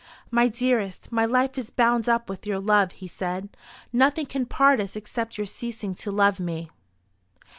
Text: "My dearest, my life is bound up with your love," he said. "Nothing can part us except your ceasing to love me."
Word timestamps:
"My 0.31 0.47
dearest, 0.47 1.11
my 1.11 1.25
life 1.25 1.59
is 1.59 1.69
bound 1.69 2.09
up 2.09 2.27
with 2.27 2.47
your 2.47 2.57
love," 2.57 2.93
he 2.93 3.07
said. 3.07 3.55
"Nothing 3.93 4.25
can 4.25 4.47
part 4.47 4.79
us 4.79 4.95
except 4.95 5.37
your 5.37 5.45
ceasing 5.45 5.93
to 5.93 6.09
love 6.09 6.39
me." 6.39 6.71